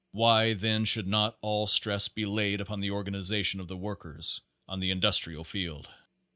[0.13, 4.79] Why then should not all stress be laid upon the organization of the workers on
[4.79, 5.91] the in dustrial field